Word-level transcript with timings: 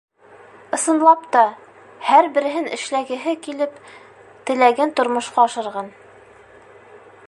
Ысынлап 0.77 1.27
та, 1.35 1.43
һәр 2.07 2.29
береһен 2.39 2.71
эшләгеһе 2.79 3.37
килеп, 3.47 3.77
теләген 4.51 4.97
тормошҡа 5.01 5.47
ашырған. 5.51 5.95